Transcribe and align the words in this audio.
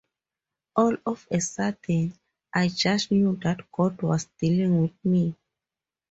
All 0.77 0.97
of 1.05 1.27
a 1.29 1.39
sudden, 1.39 2.15
I 2.51 2.69
just 2.69 3.11
knew 3.11 3.35
that 3.43 3.71
God 3.71 4.01
was 4.01 4.25
dealing 4.39 4.81
with 4.81 5.05
me. 5.05 5.35